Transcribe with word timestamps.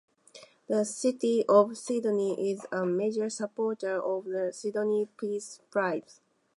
The 0.67 0.83
City 0.83 1.45
of 1.47 1.77
Sydney 1.77 2.51
is 2.53 2.65
a 2.71 2.87
major 2.87 3.29
supporter 3.29 4.01
of 4.01 4.25
the 4.25 4.51
Sydney 4.51 5.07
Peace 5.15 5.59
Prize. 5.69 6.19